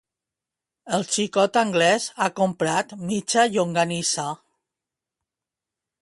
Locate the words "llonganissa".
3.57-4.29